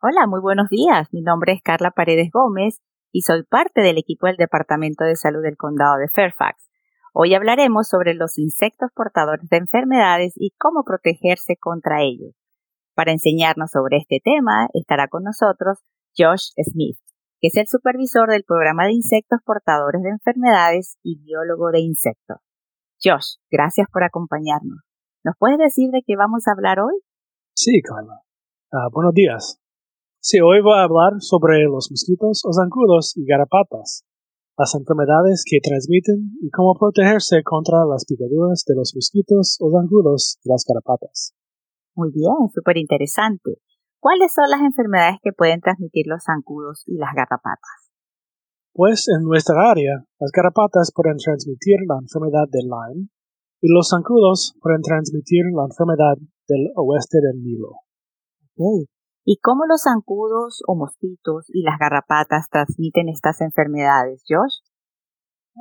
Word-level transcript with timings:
Hola, 0.00 0.28
muy 0.28 0.40
buenos 0.40 0.68
días. 0.68 1.08
Mi 1.10 1.22
nombre 1.22 1.54
es 1.54 1.60
Carla 1.60 1.90
Paredes 1.90 2.30
Gómez 2.32 2.80
y 3.10 3.22
soy 3.22 3.42
parte 3.42 3.80
del 3.80 3.98
equipo 3.98 4.28
del 4.28 4.36
Departamento 4.36 5.02
de 5.02 5.16
Salud 5.16 5.42
del 5.42 5.56
Condado 5.56 5.96
de 5.96 6.06
Fairfax. 6.06 6.70
Hoy 7.12 7.34
hablaremos 7.34 7.88
sobre 7.88 8.14
los 8.14 8.38
insectos 8.38 8.90
portadores 8.94 9.48
de 9.48 9.56
enfermedades 9.56 10.34
y 10.36 10.54
cómo 10.56 10.84
protegerse 10.84 11.56
contra 11.58 12.04
ellos. 12.04 12.32
Para 12.94 13.10
enseñarnos 13.10 13.72
sobre 13.72 13.96
este 13.96 14.20
tema 14.22 14.68
estará 14.72 15.08
con 15.08 15.24
nosotros 15.24 15.80
Josh 16.16 16.52
Smith, 16.62 16.98
que 17.40 17.48
es 17.48 17.56
el 17.56 17.66
supervisor 17.66 18.30
del 18.30 18.44
programa 18.44 18.84
de 18.84 18.92
insectos 18.92 19.40
portadores 19.44 20.00
de 20.04 20.10
enfermedades 20.10 20.96
y 21.02 21.18
biólogo 21.20 21.72
de 21.72 21.80
insectos. 21.80 22.36
Josh, 23.02 23.38
gracias 23.50 23.88
por 23.92 24.04
acompañarnos. 24.04 24.78
¿Nos 25.24 25.34
puedes 25.40 25.58
decir 25.58 25.90
de 25.90 26.04
qué 26.06 26.14
vamos 26.14 26.46
a 26.46 26.52
hablar 26.52 26.78
hoy? 26.78 26.94
Sí, 27.56 27.82
Carla. 27.82 28.22
Ah, 28.70 28.86
buenos 28.92 29.12
días. 29.12 29.60
Voy 30.42 30.60
a 30.74 30.82
hablar 30.82 31.20
sobre 31.20 31.62
los 31.64 31.88
mosquitos 31.90 32.42
o 32.44 32.52
zancudos 32.52 33.16
y 33.16 33.24
garrapatas, 33.24 34.04
las 34.58 34.74
enfermedades 34.74 35.44
que 35.46 35.58
transmiten 35.62 36.36
y 36.42 36.50
cómo 36.50 36.74
protegerse 36.74 37.42
contra 37.44 37.86
las 37.86 38.04
picaduras 38.04 38.64
de 38.66 38.74
los 38.74 38.92
mosquitos 38.94 39.56
o 39.60 39.70
zancudos 39.70 40.38
y 40.42 40.48
las 40.50 40.64
garrapatas. 40.66 41.34
Muy 41.94 42.10
bien, 42.12 42.50
súper 42.52 42.76
interesante. 42.76 43.62
¿Cuáles 44.00 44.32
son 44.34 44.50
las 44.50 44.60
enfermedades 44.60 45.18
que 45.22 45.32
pueden 45.32 45.60
transmitir 45.60 46.06
los 46.06 46.22
zancudos 46.24 46.82
y 46.86 46.98
las 46.98 47.14
garrapatas? 47.14 47.90
Pues 48.74 49.06
en 49.08 49.24
nuestra 49.24 49.70
área, 49.70 50.04
las 50.20 50.30
garrapatas 50.30 50.92
pueden 50.94 51.16
transmitir 51.16 51.78
la 51.86 51.98
enfermedad 52.02 52.46
de 52.50 52.62
Lyme 52.62 53.08
y 53.62 53.72
los 53.72 53.88
zancudos 53.88 54.54
pueden 54.60 54.82
transmitir 54.82 55.46
la 55.54 55.64
enfermedad 55.64 56.18
del 56.46 56.70
oeste 56.76 57.18
del 57.22 57.42
Nilo. 57.42 57.82
¿Y 59.30 59.36
cómo 59.44 59.66
los 59.68 59.82
zancudos 59.82 60.62
o 60.66 60.74
mosquitos 60.74 61.50
y 61.52 61.60
las 61.60 61.78
garrapatas 61.78 62.48
transmiten 62.48 63.10
estas 63.10 63.42
enfermedades, 63.42 64.24
Josh? 64.26 64.64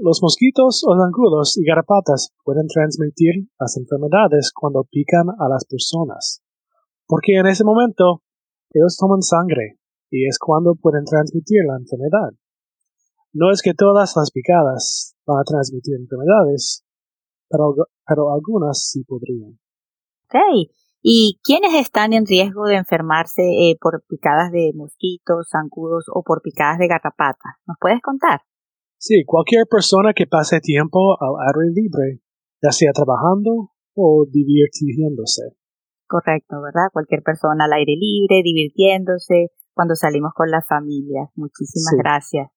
Los 0.00 0.18
mosquitos 0.20 0.82
o 0.84 0.98
zancudos 0.98 1.56
y 1.56 1.64
garrapatas 1.64 2.34
pueden 2.42 2.66
transmitir 2.66 3.46
las 3.60 3.76
enfermedades 3.76 4.50
cuando 4.52 4.82
pican 4.90 5.28
a 5.38 5.48
las 5.48 5.64
personas, 5.64 6.42
porque 7.06 7.38
en 7.38 7.46
ese 7.46 7.62
momento 7.62 8.24
ellos 8.70 8.96
toman 8.98 9.22
sangre 9.22 9.78
y 10.10 10.26
es 10.26 10.40
cuando 10.40 10.74
pueden 10.74 11.04
transmitir 11.04 11.62
la 11.64 11.76
enfermedad. 11.76 12.34
No 13.32 13.52
es 13.52 13.62
que 13.62 13.74
todas 13.74 14.16
las 14.16 14.32
picadas 14.32 15.14
van 15.24 15.38
a 15.38 15.44
transmitir 15.44 15.94
enfermedades, 15.94 16.84
pero, 17.48 17.76
pero 18.04 18.34
algunas 18.34 18.90
sí 18.90 19.04
podrían. 19.04 19.60
Ok. 20.24 20.34
¿Y 21.02 21.40
quiénes 21.42 21.74
están 21.74 22.12
en 22.12 22.26
riesgo 22.26 22.64
de 22.66 22.76
enfermarse 22.76 23.42
eh, 23.42 23.76
por 23.80 24.04
picadas 24.08 24.52
de 24.52 24.70
mosquitos, 24.74 25.48
zancudos 25.50 26.04
o 26.14 26.22
por 26.22 26.42
picadas 26.42 26.78
de 26.78 26.86
garrapatas? 26.86 27.58
¿Nos 27.66 27.76
puedes 27.80 28.00
contar? 28.00 28.42
Sí, 28.98 29.24
cualquier 29.26 29.66
persona 29.68 30.12
que 30.14 30.28
pase 30.28 30.60
tiempo 30.60 31.16
al 31.20 31.34
aire 31.48 31.72
libre, 31.74 32.22
ya 32.62 32.70
sea 32.70 32.92
trabajando 32.92 33.72
o 33.94 34.26
divirtiéndose. 34.30 35.56
Correcto, 36.06 36.62
¿verdad? 36.62 36.86
Cualquier 36.92 37.22
persona 37.24 37.64
al 37.64 37.72
aire 37.72 37.94
libre, 37.98 38.42
divirtiéndose, 38.44 39.48
cuando 39.74 39.96
salimos 39.96 40.32
con 40.36 40.50
la 40.50 40.62
familia. 40.62 41.30
Muchísimas 41.34 41.94
gracias. 41.98 42.48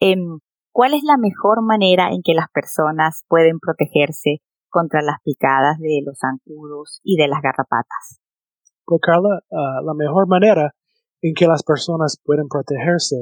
Em, 0.00 0.40
¿Cuál 0.70 0.92
es 0.92 1.02
la 1.02 1.16
mejor 1.16 1.62
manera 1.62 2.10
en 2.10 2.20
que 2.22 2.34
las 2.34 2.50
personas 2.52 3.24
pueden 3.28 3.58
protegerse 3.58 4.42
contra 4.76 5.00
las 5.00 5.16
picadas 5.24 5.78
de 5.78 6.02
los 6.04 6.18
zancudos 6.20 7.00
y 7.02 7.16
de 7.16 7.28
las 7.28 7.40
garrapatas? 7.40 8.20
Pues 8.84 9.00
Carla, 9.00 9.40
ah, 9.50 9.80
la 9.82 9.94
mejor 9.94 10.28
manera 10.28 10.74
en 11.22 11.32
que 11.32 11.46
las 11.46 11.62
personas 11.62 12.20
pueden 12.22 12.46
protegerse 12.46 13.16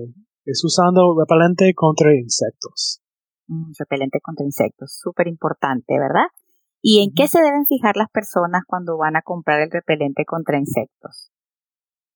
es 0.45 0.65
usando 0.65 1.15
repelente 1.17 1.73
contra 1.77 2.13
insectos. 2.13 3.01
Mm, 3.47 3.71
repelente 3.79 4.19
contra 4.21 4.45
insectos, 4.45 4.99
súper 5.01 5.29
importante, 5.29 5.95
¿verdad? 5.95 6.27
¿Y 6.83 7.05
en 7.05 7.15
qué 7.15 7.29
se 7.29 7.39
deben 7.41 7.67
fijar 7.67 7.97
las 7.97 8.11
personas 8.11 8.63
cuando 8.67 8.99
van 8.99 9.15
a 9.15 9.23
comprar 9.23 9.63
el 9.63 9.71
repelente 9.71 10.25
contra 10.27 10.59
insectos? 10.59 11.31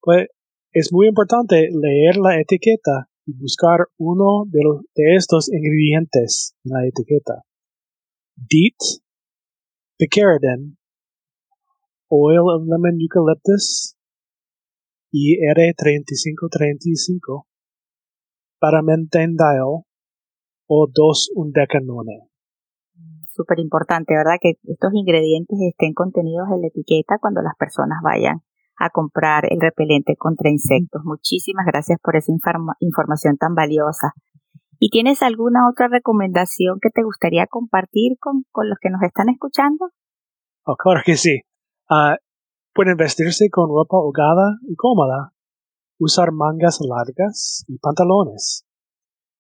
Pues 0.01 0.27
es 0.73 0.91
muy 0.93 1.07
importante 1.07 1.69
leer 1.71 2.17
la 2.17 2.41
etiqueta 2.41 3.09
y 3.25 3.39
buscar 3.39 3.87
uno 3.99 4.45
de, 4.51 4.61
los, 4.65 4.83
de 4.97 5.15
estos 5.15 5.49
ingredientes 5.49 6.57
en 6.65 6.73
la 6.73 6.87
etiqueta. 6.87 7.45
DEET, 8.37 9.03
picaridin, 9.99 10.79
oil 12.09 12.47
of 12.55 12.63
lemon 12.71 13.03
eucalyptus, 13.03 13.99
IR3535, 15.11 17.47
paramenthendiol 18.61 19.83
o 20.69 20.87
2 20.87 21.31
undecanone. 21.35 22.31
Súper 23.27 23.59
importante, 23.59 24.15
¿verdad? 24.15 24.39
Que 24.41 24.55
estos 24.71 24.95
ingredientes 24.95 25.59
estén 25.69 25.95
contenidos 25.95 26.47
en 26.55 26.63
la 26.63 26.69
etiqueta 26.69 27.19
cuando 27.21 27.43
las 27.43 27.57
personas 27.59 27.99
vayan 28.03 28.43
a 28.79 28.91
comprar 28.91 29.47
el 29.51 29.61
repelente 29.61 30.15
contra 30.17 30.51
insectos. 30.51 31.03
Muchísimas 31.05 31.67
gracias 31.67 31.99
por 32.03 32.15
esa 32.15 32.33
información 32.81 33.37
tan 33.37 33.55
valiosa. 33.55 34.13
¿Y 34.81 34.91
tienes 34.91 35.23
alguna 35.23 35.69
otra 35.69 35.89
recomendación 35.89 36.79
que 36.81 36.91
te 36.91 37.03
gustaría 37.03 37.47
compartir 37.47 38.17
con, 38.21 38.45
los 38.55 38.79
que 38.81 38.91
nos 38.91 39.03
están 39.03 39.29
escuchando? 39.29 39.91
Oh, 40.65 40.77
claro 40.77 41.01
que 41.05 41.17
sí. 41.17 41.41
Uh, 41.91 42.15
pueden 42.73 42.97
vestirse 42.97 43.51
con 43.51 43.69
ropa 43.69 43.97
holgada 43.97 44.59
y 44.69 44.77
cómoda, 44.77 45.33
usar 45.99 46.31
mangas 46.31 46.79
largas 46.81 47.65
y 47.67 47.79
pantalones. 47.79 48.65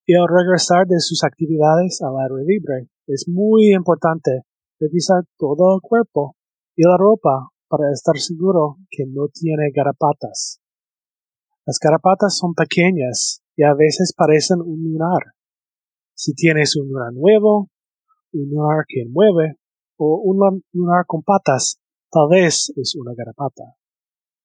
Y 0.06 0.14
al 0.14 0.26
regresar 0.26 0.86
de 0.86 0.98
sus 0.98 1.22
actividades 1.22 2.02
al 2.02 2.18
aire 2.18 2.44
libre, 2.44 2.88
es 3.06 3.26
muy 3.28 3.72
importante 3.72 4.42
revisar 4.80 5.22
todo 5.36 5.76
el 5.76 5.80
cuerpo 5.82 6.34
y 6.74 6.82
la 6.82 6.96
ropa 6.98 7.50
para 7.68 7.92
estar 7.92 8.16
seguro 8.16 8.78
que 8.90 9.04
no 9.06 9.28
tiene 9.28 9.70
garapatas. 9.72 10.60
Las 11.64 11.78
garapatas 11.78 12.36
son 12.36 12.54
pequeñas 12.54 13.42
y 13.58 13.64
a 13.64 13.74
veces 13.74 14.14
parecen 14.16 14.60
un 14.62 14.82
lunar. 14.82 15.34
Si 16.14 16.32
tienes 16.32 16.76
un 16.76 16.88
lunar 16.88 17.12
nuevo, 17.12 17.68
un 18.32 18.48
lunar 18.48 18.84
que 18.88 19.04
mueve 19.10 19.56
o 19.98 20.22
un 20.24 20.62
lunar 20.72 21.04
con 21.06 21.22
patas, 21.22 21.78
tal 22.10 22.28
vez 22.30 22.72
es 22.76 22.96
una 22.96 23.12
garapata. 23.14 23.64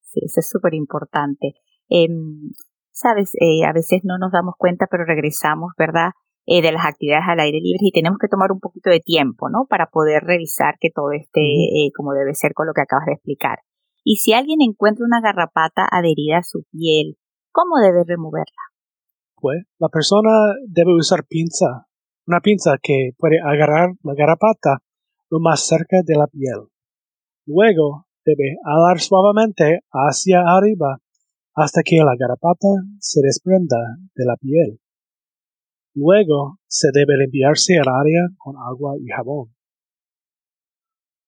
Sí, 0.02 0.20
eso 0.26 0.42
es 0.42 0.50
súper 0.50 0.74
importante. 0.74 1.54
Em, 1.88 2.52
Sabes, 2.96 3.32
eh, 3.42 3.66
a 3.66 3.74
veces 3.74 4.02
no 4.04 4.20
nos 4.20 4.32
damos 4.32 4.54
cuenta, 4.56 4.86
pero 4.90 5.04
regresamos, 5.04 5.74
¿verdad? 5.80 6.12
Eh, 6.46 6.62
de 6.62 6.72
las 6.72 6.86
actividades 6.86 7.26
al 7.28 7.40
aire 7.40 7.58
libre 7.60 7.80
y 7.82 7.92
tenemos 7.92 8.20
que 8.20 8.28
tomar 8.28 8.52
un 8.52 8.60
poquito 8.60 8.92
de 8.92 9.00
tiempo, 9.00 9.50
¿no? 9.50 9.66
Para 9.68 9.88
poder 9.88 10.22
revisar 10.22 10.76
que 10.80 10.92
todo 10.94 11.12
esté 11.12 11.42
eh, 11.42 11.90
como 11.96 12.14
debe 12.14 12.36
ser 12.36 12.54
con 12.54 12.68
lo 12.68 12.74
que 12.74 12.82
acabas 12.82 13.08
de 13.08 13.14
explicar. 13.14 13.60
Y 14.04 14.18
si 14.18 14.34
alguien 14.34 14.60
encuentra 14.62 15.06
una 15.06 15.22
garrapata 15.22 15.88
adherida 15.90 16.38
a 16.38 16.44
su 16.44 16.66
piel, 16.72 17.18
¿cómo 17.52 17.80
debe 17.80 18.04
removerla? 18.06 18.73
La 19.80 19.90
persona 19.90 20.30
debe 20.68 20.96
usar 20.96 21.26
pinza, 21.28 21.88
una 22.28 22.40
pinza 22.40 22.78
que 22.82 23.12
puede 23.18 23.40
agarrar 23.40 23.94
la 24.04 24.14
garrapata 24.16 24.80
lo 25.30 25.40
más 25.40 25.66
cerca 25.68 25.98
de 26.06 26.16
la 26.16 26.28
piel. 26.28 26.70
Luego 27.46 28.08
debe 28.24 28.58
alar 28.64 29.00
suavemente 29.00 29.82
hacia 29.92 30.42
arriba 30.42 31.00
hasta 31.56 31.82
que 31.84 31.98
la 31.98 32.16
garrapata 32.18 32.70
se 33.00 33.22
desprenda 33.22 33.78
de 34.16 34.26
la 34.26 34.38
piel. 34.38 34.80
Luego 35.96 36.60
se 36.68 36.90
debe 36.94 37.18
limpiarse 37.18 37.74
el 37.74 37.88
área 37.88 38.22
con 38.38 38.56
agua 38.58 38.96
y 39.00 39.08
jabón. 39.10 39.54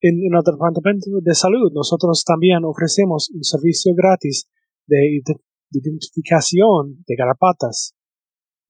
En, 0.02 0.16
el 0.16 0.44
Departamento 0.44 1.10
de 1.22 1.34
Salud 1.36 1.72
nosotros 1.74 2.24
también 2.24 2.64
ofrecemos 2.64 3.30
un 3.32 3.44
servicio 3.44 3.94
gratis 3.96 4.50
de 4.88 5.22
identificación 5.72 7.04
de 7.06 7.16
garrapatas. 7.16 7.95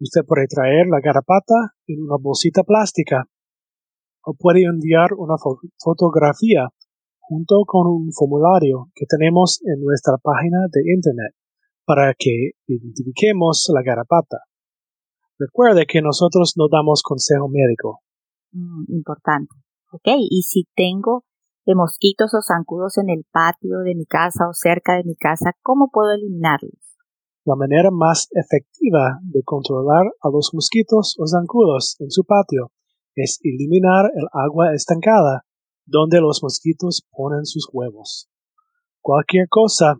Usted 0.05 0.21
puede 0.27 0.45
traer 0.45 0.85
la 0.85 1.01
garrapata 1.01 1.73
en 1.87 2.03
una 2.03 2.17
bolsita 2.21 2.61
plástica 2.61 3.25
o 4.21 4.35
puede 4.37 4.61
enviar 4.61 5.15
una 5.17 5.33
fotografía 5.81 6.69
junto 7.17 7.63
con 7.65 7.87
un 7.87 8.13
formulario 8.13 8.91
que 8.93 9.07
tenemos 9.09 9.61
en 9.65 9.81
nuestra 9.81 10.17
página 10.21 10.59
de 10.71 10.81
internet 10.93 11.33
para 11.85 12.13
que 12.13 12.51
identifiquemos 12.67 13.65
la 13.73 13.81
garrapata. 13.81 14.45
Recuerde 15.39 15.87
que 15.87 16.03
nosotros 16.03 16.53
no 16.55 16.67
damos 16.71 17.01
consejo 17.01 17.49
médico. 17.49 18.01
Mm, 18.51 18.85
importante. 18.93 19.55
Ok, 19.91 20.07
y 20.29 20.43
si 20.43 20.67
tengo 20.75 21.25
mosquitos 21.73 22.31
o 22.35 22.43
zancudos 22.43 22.99
en 22.99 23.09
el 23.09 23.25
patio 23.31 23.79
de 23.79 23.95
mi 23.95 24.05
casa 24.05 24.47
o 24.47 24.53
cerca 24.53 24.97
de 24.97 25.03
mi 25.03 25.15
casa, 25.15 25.53
¿cómo 25.63 25.89
puedo 25.91 26.11
eliminarlos? 26.11 26.84
La 27.47 27.55
manera 27.55 27.91
más 27.91 28.27
efectiva 28.31 29.19
de 29.21 29.43
controlar 29.43 30.07
a 30.19 30.29
los 30.31 30.49
mosquitos 30.51 31.15
o 31.19 31.27
zancudos 31.27 31.95
en 31.99 32.09
su 32.09 32.23
patio 32.23 32.71
es 33.13 33.39
eliminar 33.43 34.09
el 34.15 34.25
agua 34.33 34.73
estancada 34.73 35.45
donde 35.85 36.21
los 36.21 36.41
mosquitos 36.41 37.07
ponen 37.11 37.45
sus 37.45 37.69
huevos. 37.71 38.27
Cualquier 38.99 39.47
cosa 39.47 39.93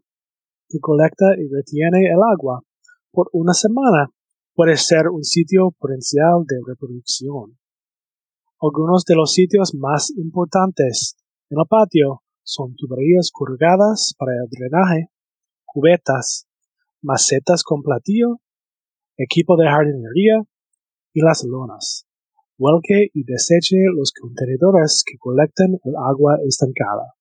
que 0.68 0.80
colecta 0.80 1.36
y 1.38 1.47
retiene 1.47 2.07
el 2.12 2.19
agua 2.33 2.63
por 3.12 3.30
una 3.31 3.53
semana 3.53 4.09
puede 4.56 4.75
ser 4.75 5.09
un 5.09 5.24
sitio 5.24 5.69
potencial 5.77 6.45
de 6.47 6.56
reproducción. 6.65 7.59
Algunos 8.59 9.06
de 9.06 9.13
los 9.13 9.33
sitios 9.33 9.75
más 9.75 10.09
importantes 10.18 11.15
en 11.51 11.59
el 11.59 11.68
patio 11.69 12.24
son 12.42 12.75
tuberías 12.75 13.30
corrugadas 13.31 14.15
para 14.18 14.31
el 14.31 14.50
drenaje, 14.50 15.12
cubetas, 15.63 16.47
macetas 17.06 17.63
con 17.63 17.84
platillo, 17.84 18.40
equipo 19.18 19.56
de 19.56 19.68
jardinería 19.68 20.42
y 21.13 21.22
las 21.22 21.44
lonas. 21.44 22.07
Vuelque 22.57 23.10
y 23.13 23.24
deseche 23.24 23.75
los 23.94 24.12
contenedores 24.19 25.04
que 25.06 25.18
colectan 25.19 25.78
el 25.84 25.94
agua 25.96 26.38
estancada. 26.48 27.13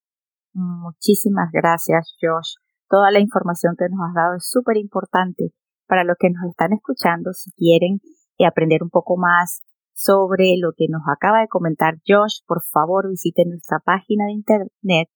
Muchísimas 0.55 1.51
gracias, 1.53 2.17
Josh. 2.21 2.55
Toda 2.89 3.11
la 3.11 3.21
información 3.21 3.75
que 3.77 3.89
nos 3.91 4.01
has 4.09 4.15
dado 4.15 4.37
es 4.37 4.49
súper 4.49 4.77
importante 4.77 5.53
para 5.87 6.05
los 6.05 6.17
que 6.19 6.31
nos 6.31 6.49
están 6.49 6.73
escuchando. 6.73 7.33
Si 7.33 7.51
quieren 7.53 8.01
aprender 8.47 8.83
un 8.83 8.91
poco 8.91 9.17
más 9.17 9.61
sobre 9.93 10.57
lo 10.59 10.73
que 10.77 10.87
nos 10.89 11.03
acaba 11.09 11.41
de 11.41 11.49
comentar 11.49 11.95
Josh, 12.07 12.41
por 12.47 12.63
favor 12.63 13.09
visiten 13.09 13.49
nuestra 13.51 13.81
página 13.81 14.27
de 14.27 14.33
internet 14.33 15.09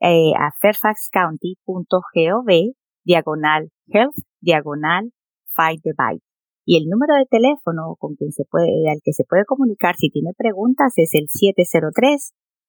eh, 0.00 0.32
a 0.38 0.50
fairfaxcounty.gov 0.60 2.76
diagonal 3.06 3.70
health 3.86 4.18
diagonal 4.42 5.14
fight 5.54 5.80
the 5.82 5.94
bite. 5.96 6.22
Y 6.66 6.82
el 6.82 6.90
número 6.90 7.14
de 7.14 7.24
teléfono 7.30 7.94
con 7.98 8.16
quien 8.16 8.32
se 8.32 8.44
puede, 8.44 8.90
al 8.90 9.00
que 9.04 9.12
se 9.12 9.22
puede 9.24 9.44
comunicar 9.44 9.94
si 9.96 10.10
tiene 10.10 10.32
preguntas 10.36 10.92
es 10.96 11.14
el 11.14 11.28